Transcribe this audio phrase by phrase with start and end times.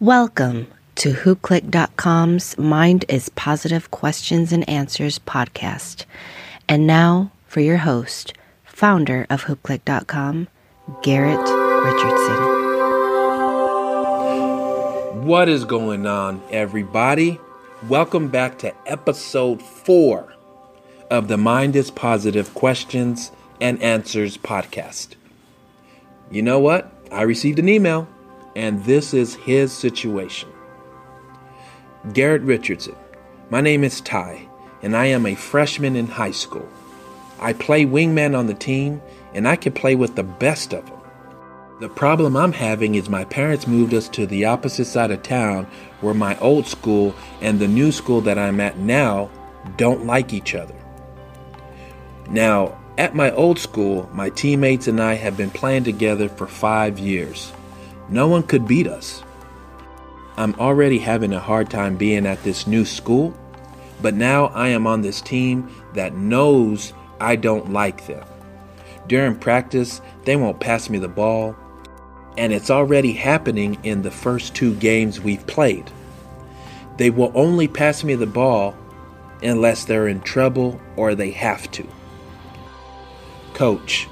[0.00, 6.04] Welcome to HoopCliq.com's Mind is Positive Questions and Answers podcast.
[6.68, 8.32] And now for your host,
[8.64, 10.46] founder of HoopCliq.com,
[11.02, 11.40] Garrett
[11.84, 12.36] Richardson.
[15.26, 17.40] What is going on, everybody?
[17.88, 20.32] Welcome back to episode four
[21.10, 25.16] of the Mind is Positive Questions and Answers podcast.
[26.30, 26.88] You know what?
[27.10, 28.06] I received an email
[28.56, 30.50] and this is his situation.
[32.12, 32.96] Garrett Richardson,
[33.50, 34.48] my name is Ty,
[34.82, 36.68] and I am a freshman in high school.
[37.40, 39.00] I play wingman on the team,
[39.34, 40.98] and I can play with the best of them.
[41.80, 45.66] The problem I'm having is my parents moved us to the opposite side of town
[46.00, 49.30] where my old school and the new school that I'm at now
[49.76, 50.74] don't like each other.
[52.28, 56.98] Now, at my old school, my teammates and I have been playing together for five
[56.98, 57.52] years.
[58.08, 59.22] No one could beat us.
[60.36, 63.36] I'm already having a hard time being at this new school,
[64.00, 68.24] but now I am on this team that knows I don't like them.
[69.08, 71.56] During practice, they won't pass me the ball,
[72.36, 75.90] and it's already happening in the first two games we've played.
[76.98, 78.76] They will only pass me the ball
[79.42, 81.86] unless they're in trouble or they have to.
[83.54, 84.08] Coach,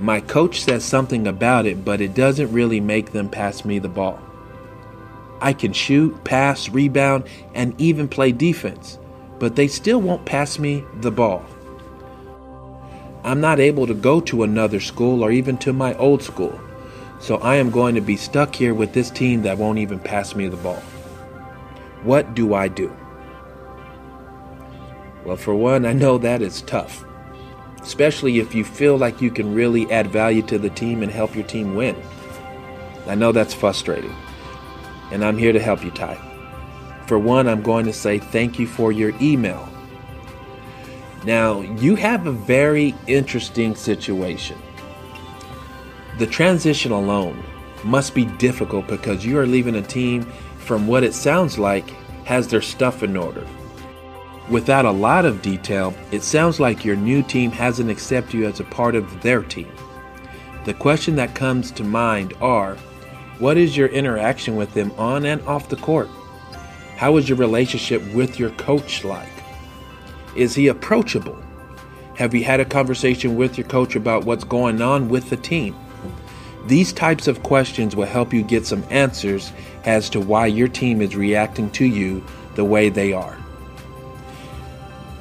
[0.00, 3.88] my coach says something about it, but it doesn't really make them pass me the
[3.88, 4.18] ball.
[5.40, 8.98] I can shoot, pass, rebound, and even play defense,
[9.38, 11.44] but they still won't pass me the ball.
[13.22, 16.58] I'm not able to go to another school or even to my old school,
[17.20, 20.34] so I am going to be stuck here with this team that won't even pass
[20.34, 20.82] me the ball.
[22.02, 22.94] What do I do?
[25.24, 27.04] Well, for one, I know that is tough
[27.84, 31.34] especially if you feel like you can really add value to the team and help
[31.34, 31.94] your team win.
[33.06, 34.16] I know that's frustrating,
[35.12, 36.16] and I'm here to help you, Ty.
[37.06, 39.68] For one, I'm going to say thank you for your email.
[41.24, 44.58] Now, you have a very interesting situation.
[46.18, 47.44] The transition alone
[47.84, 50.22] must be difficult because you are leaving a team
[50.58, 51.90] from what it sounds like
[52.24, 53.46] has their stuff in order.
[54.50, 58.60] Without a lot of detail, it sounds like your new team hasn't accepted you as
[58.60, 59.72] a part of their team.
[60.66, 62.76] The question that comes to mind are
[63.38, 66.08] what is your interaction with them on and off the court?
[66.96, 69.32] How is your relationship with your coach like?
[70.36, 71.42] Is he approachable?
[72.16, 75.74] Have you had a conversation with your coach about what's going on with the team?
[76.66, 79.52] These types of questions will help you get some answers
[79.84, 82.24] as to why your team is reacting to you
[82.54, 83.36] the way they are.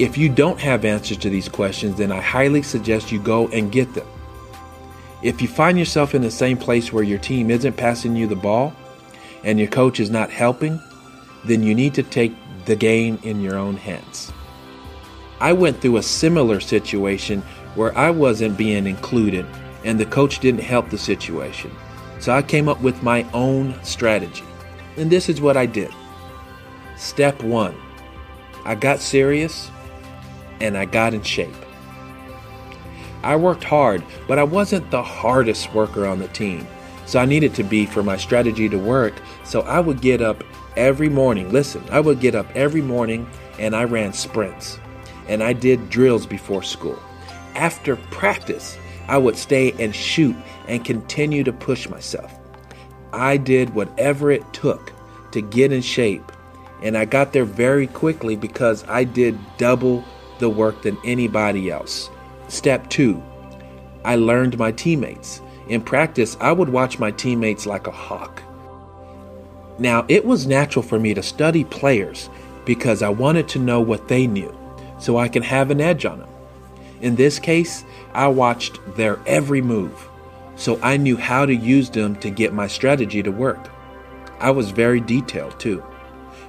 [0.00, 3.70] If you don't have answers to these questions, then I highly suggest you go and
[3.70, 4.06] get them.
[5.22, 8.34] If you find yourself in the same place where your team isn't passing you the
[8.34, 8.74] ball
[9.44, 10.80] and your coach is not helping,
[11.44, 12.32] then you need to take
[12.64, 14.32] the game in your own hands.
[15.38, 17.42] I went through a similar situation
[17.74, 19.44] where I wasn't being included
[19.84, 21.76] and the coach didn't help the situation.
[22.20, 24.44] So I came up with my own strategy.
[24.96, 25.92] And this is what I did.
[26.96, 27.76] Step one
[28.64, 29.70] I got serious
[30.60, 31.54] and I got in shape.
[33.22, 36.66] I worked hard, but I wasn't the hardest worker on the team.
[37.06, 39.14] So I needed to be for my strategy to work.
[39.44, 40.44] So I would get up
[40.76, 41.52] every morning.
[41.52, 43.28] Listen, I would get up every morning
[43.58, 44.78] and I ran sprints
[45.28, 46.98] and I did drills before school.
[47.54, 48.78] After practice,
[49.08, 50.36] I would stay and shoot
[50.68, 52.32] and continue to push myself.
[53.12, 54.92] I did whatever it took
[55.32, 56.32] to get in shape,
[56.82, 60.04] and I got there very quickly because I did double
[60.40, 62.10] the work than anybody else.
[62.48, 63.22] Step two,
[64.04, 65.40] I learned my teammates.
[65.68, 68.42] In practice, I would watch my teammates like a hawk.
[69.78, 72.28] Now, it was natural for me to study players
[72.64, 74.54] because I wanted to know what they knew
[74.98, 76.28] so I can have an edge on them.
[77.00, 80.08] In this case, I watched their every move,
[80.56, 83.70] so I knew how to use them to get my strategy to work.
[84.38, 85.82] I was very detailed too.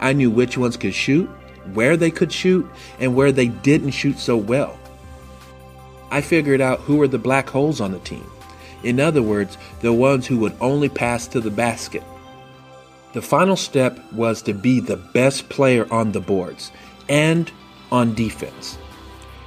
[0.00, 1.30] I knew which ones could shoot
[1.74, 2.68] where they could shoot
[2.98, 4.78] and where they didn't shoot so well.
[6.10, 8.28] I figured out who were the black holes on the team.
[8.82, 12.02] In other words, the ones who would only pass to the basket.
[13.12, 16.72] The final step was to be the best player on the boards
[17.08, 17.50] and
[17.90, 18.78] on defense.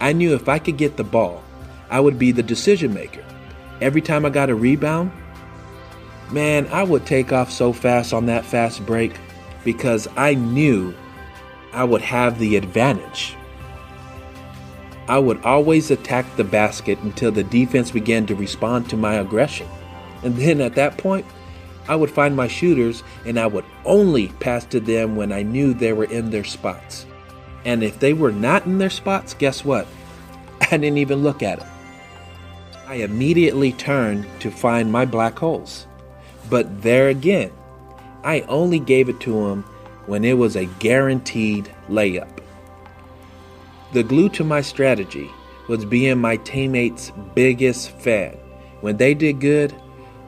[0.00, 1.42] I knew if I could get the ball,
[1.90, 3.24] I would be the decision maker.
[3.80, 5.10] Every time I got a rebound,
[6.30, 9.12] man, I would take off so fast on that fast break
[9.64, 10.94] because I knew
[11.76, 13.36] I would have the advantage.
[15.08, 19.68] I would always attack the basket until the defense began to respond to my aggression.
[20.22, 21.26] And then at that point,
[21.86, 25.74] I would find my shooters and I would only pass to them when I knew
[25.74, 27.04] they were in their spots.
[27.66, 29.86] And if they were not in their spots, guess what?
[30.62, 31.68] I didn't even look at them.
[32.86, 35.86] I immediately turned to find my black holes.
[36.48, 37.52] But there again,
[38.24, 39.64] I only gave it to them
[40.06, 42.38] when it was a guaranteed layup.
[43.92, 45.30] The glue to my strategy
[45.68, 48.36] was being my teammates' biggest fan.
[48.80, 49.74] When they did good,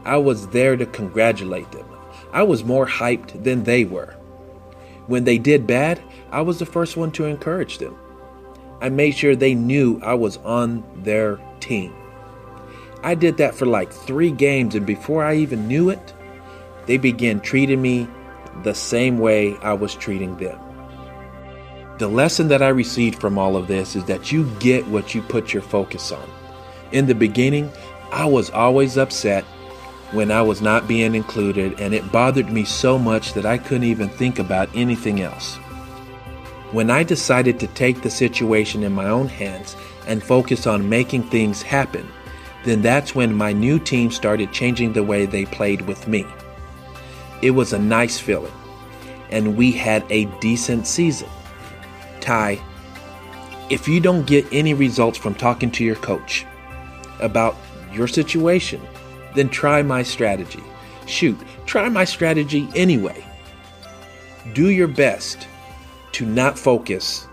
[0.04, 1.86] I was there to congratulate them.
[2.32, 4.14] I was more hyped than they were.
[5.06, 7.96] When they did bad, I was the first one to encourage them.
[8.80, 11.94] I made sure they knew I was on their team.
[13.02, 16.12] I did that for like three games, and before I even knew it,
[16.86, 18.08] they began treating me
[18.62, 20.58] the same way I was treating them.
[21.98, 25.22] The lesson that I received from all of this is that you get what you
[25.22, 26.28] put your focus on.
[26.92, 27.70] In the beginning,
[28.12, 29.44] I was always upset
[30.12, 33.84] when I was not being included, and it bothered me so much that I couldn't
[33.84, 35.56] even think about anything else.
[36.70, 39.76] When I decided to take the situation in my own hands
[40.06, 42.08] and focus on making things happen,
[42.64, 46.26] then that's when my new team started changing the way they played with me.
[47.42, 48.52] It was a nice feeling,
[49.30, 51.28] and we had a decent season.
[52.20, 52.60] Ty,
[53.70, 56.46] if you don't get any results from talking to your coach
[57.20, 57.56] about
[57.92, 58.80] your situation,
[59.34, 60.62] then try my strategy.
[61.06, 63.24] Shoot, try my strategy anyway.
[64.52, 65.46] Do your best
[66.12, 67.26] to not focus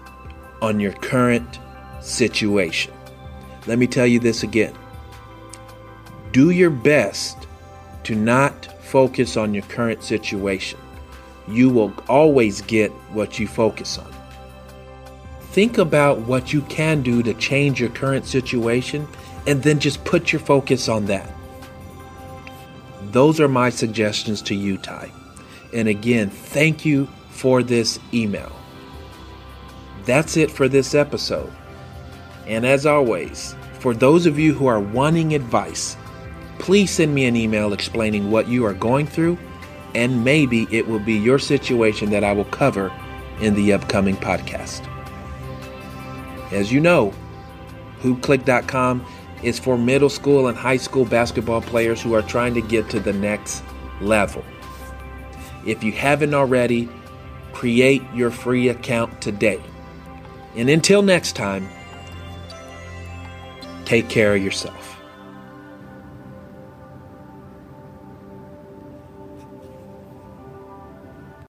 [0.61, 1.59] on your current
[2.01, 2.93] situation.
[3.67, 4.75] Let me tell you this again.
[6.31, 7.47] Do your best
[8.03, 10.79] to not focus on your current situation.
[11.47, 14.11] You will always get what you focus on.
[15.51, 19.07] Think about what you can do to change your current situation
[19.47, 21.31] and then just put your focus on that.
[23.11, 25.11] Those are my suggestions to you, Ty.
[25.73, 28.51] And again, thank you for this email.
[30.05, 31.51] That's it for this episode.
[32.47, 35.95] And as always, for those of you who are wanting advice,
[36.59, 39.37] please send me an email explaining what you are going through,
[39.93, 42.91] and maybe it will be your situation that I will cover
[43.39, 44.85] in the upcoming podcast.
[46.51, 47.13] As you know,
[48.01, 49.05] hoopcliq.com
[49.43, 52.99] is for middle school and high school basketball players who are trying to get to
[52.99, 53.63] the next
[54.01, 54.43] level.
[55.65, 56.89] If you haven't already,
[57.53, 59.61] create your free account today.
[60.55, 61.67] And until next time,
[63.85, 64.94] take care of yourself.